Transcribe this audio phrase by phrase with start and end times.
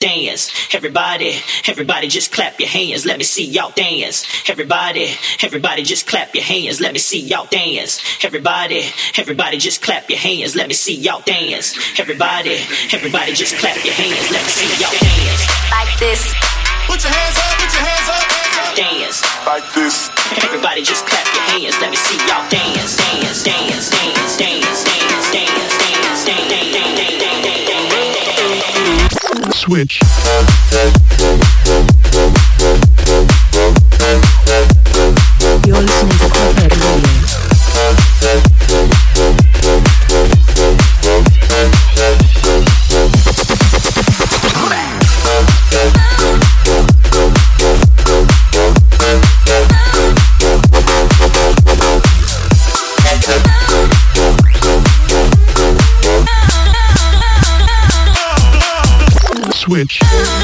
[0.00, 0.50] dance.
[0.74, 1.34] Everybody,
[1.68, 3.04] everybody just clap your hands.
[3.04, 4.24] Let me see y'all dance.
[4.48, 5.08] Everybody,
[5.42, 6.80] everybody just clap your hands.
[6.80, 8.00] Let me see y'all dance.
[8.24, 8.80] Everybody,
[9.18, 10.56] everybody just clap your hands.
[10.56, 11.76] Let me see y'all dance.
[12.00, 12.56] Everybody,
[12.96, 14.30] everybody just clap your hands.
[14.32, 15.42] Let me see y'all dance.
[15.68, 16.32] Like this.
[16.88, 18.24] Put your hands up, put your hands up.
[18.80, 19.20] Dance.
[19.44, 20.08] Like this.
[20.42, 21.76] Everybody just clap your hands.
[21.76, 22.96] Let me see y'all dance.
[22.96, 27.19] Dance, dance, dance, dance, dance, dance, dance, dance, dance, dance, dance, dance, dance.
[29.60, 30.00] Switch.
[35.66, 36.70] You're listening to Klubbhead
[45.90, 46.09] Radio.
[59.88, 60.39] Switch.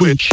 [0.00, 0.30] Switch.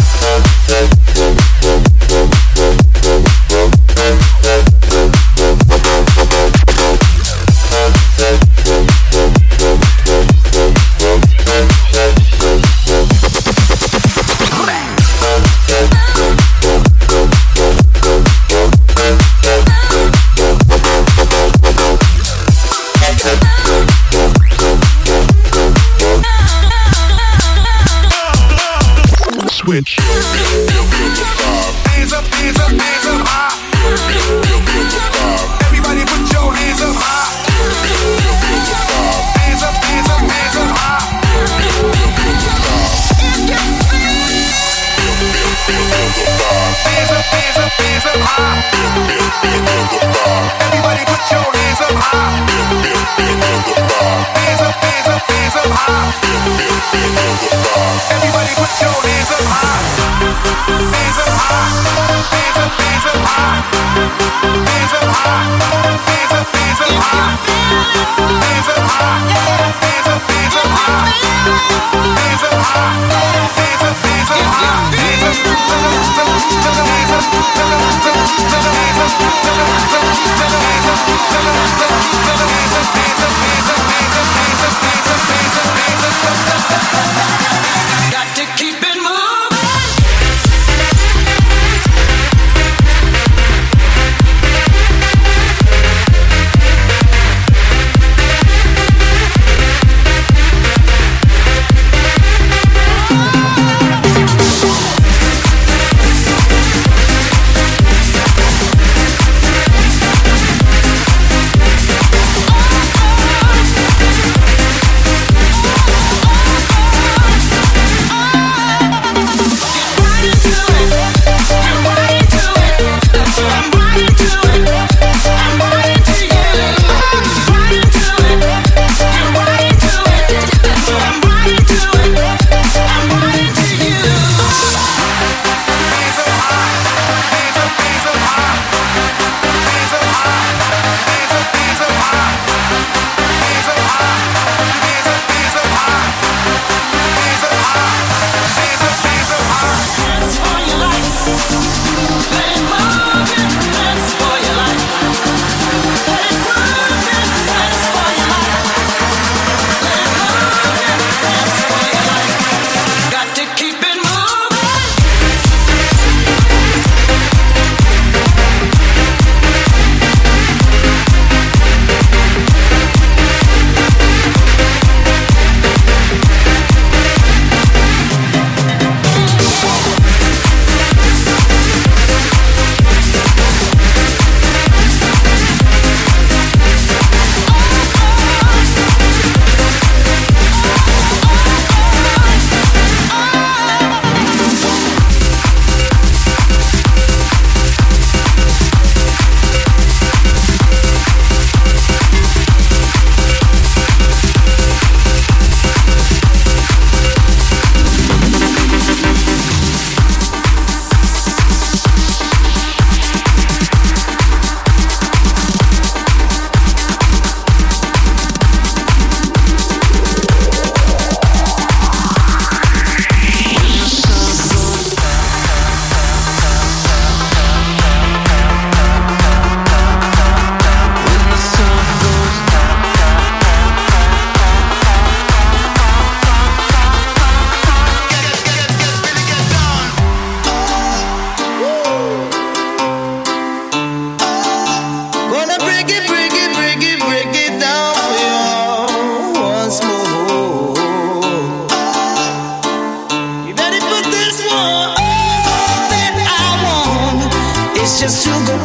[258.07, 258.56] Just to go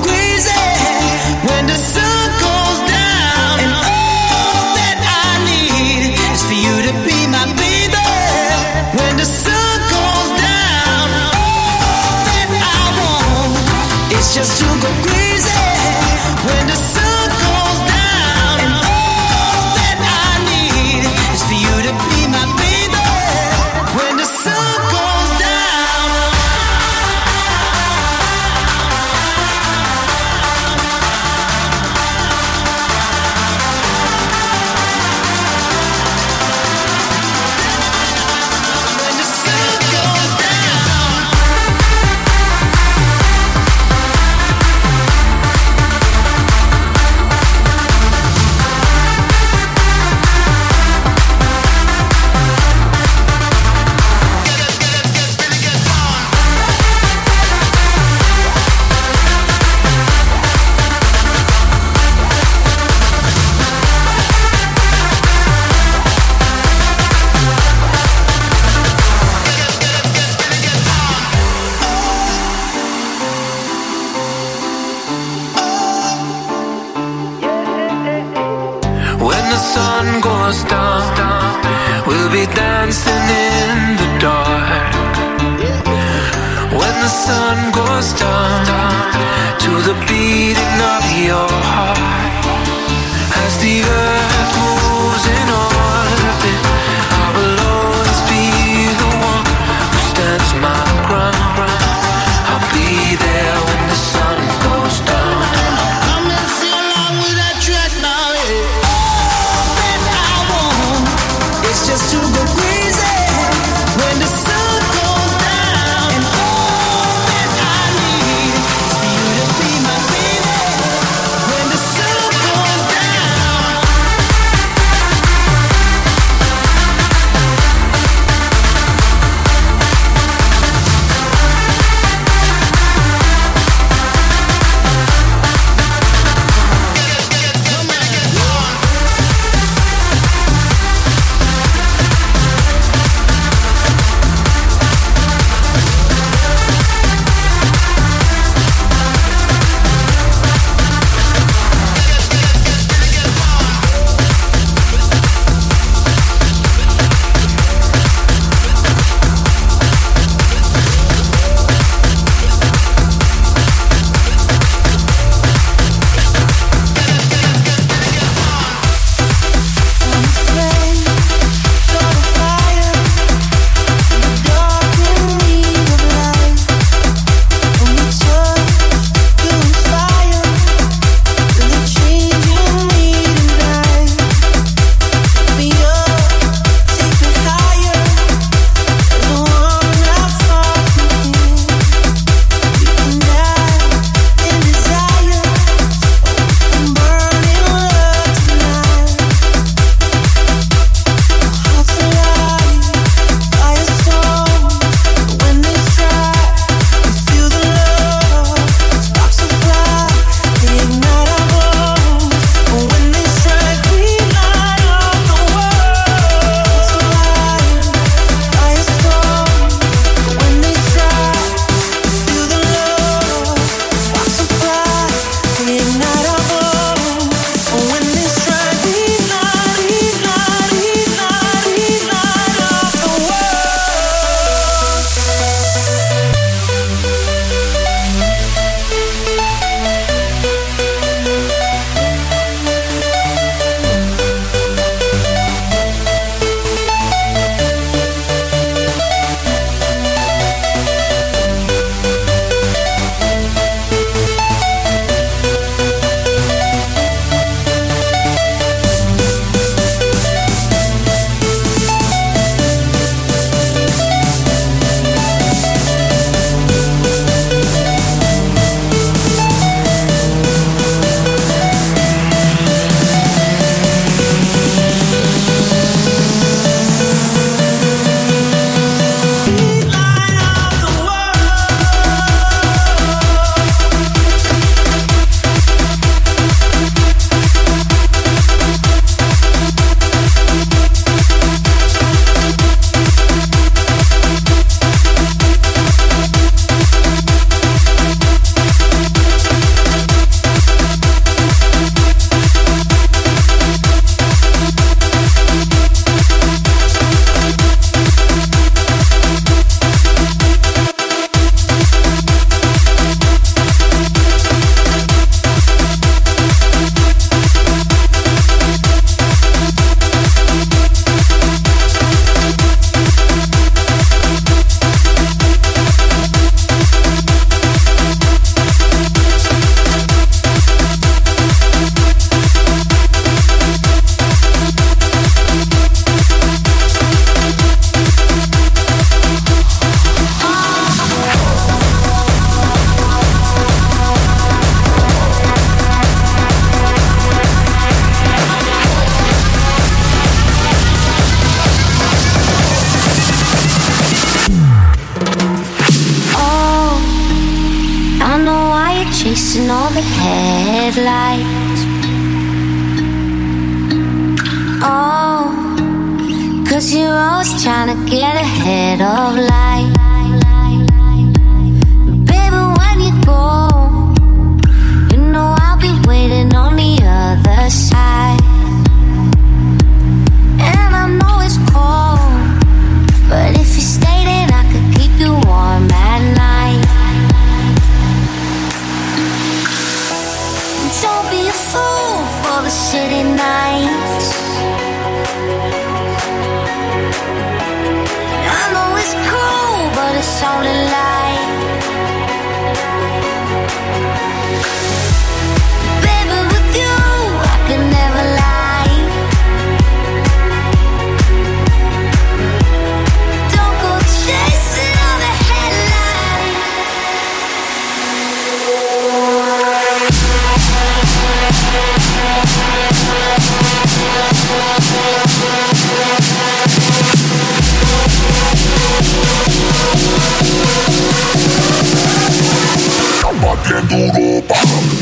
[433.92, 435.01] Batiendo Europa.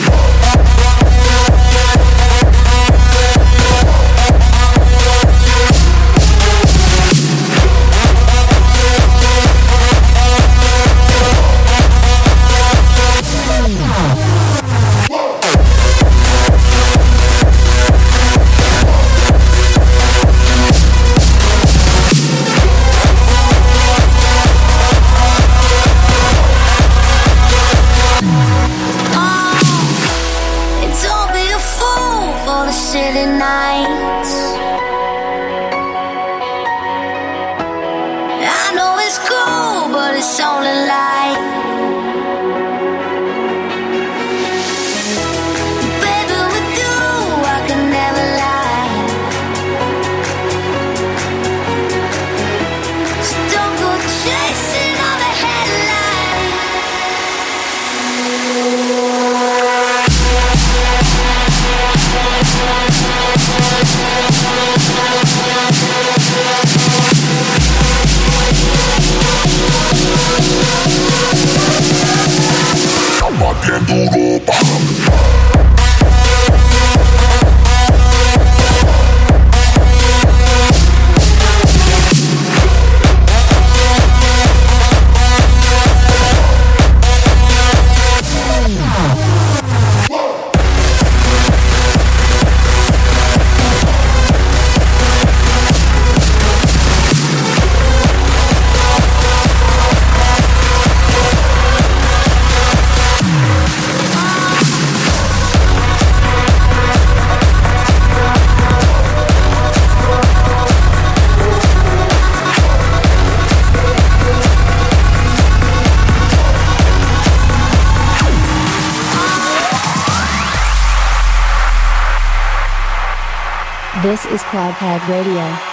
[124.80, 125.69] Klubbhead Radio.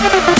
[0.00, 0.39] Bar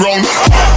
[0.00, 0.69] wrong.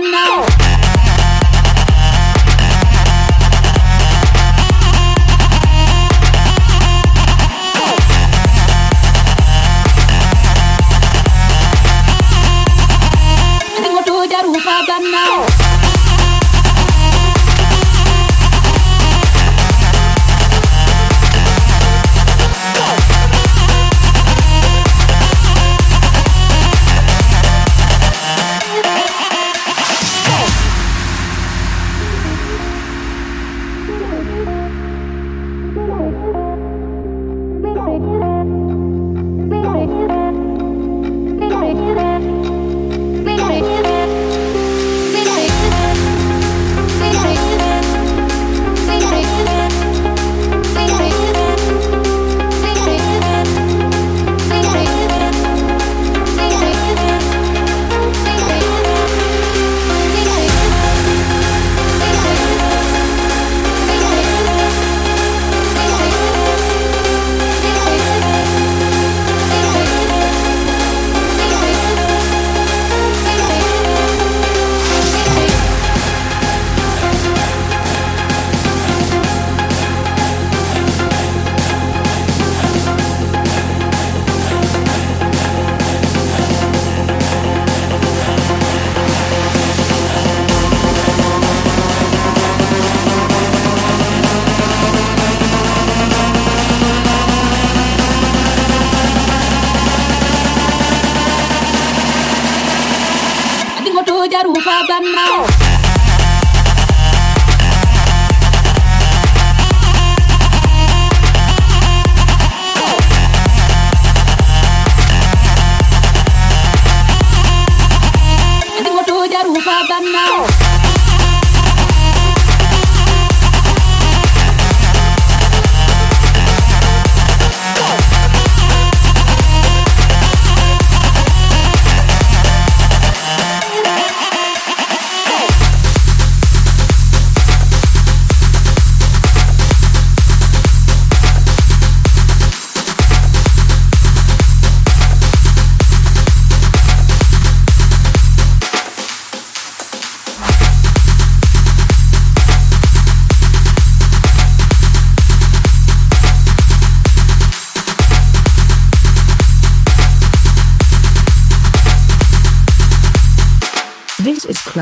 [0.00, 0.51] them now.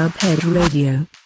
[0.01, 1.20] Klubbhead Radio.